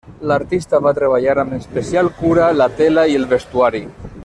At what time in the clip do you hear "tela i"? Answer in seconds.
2.81-3.21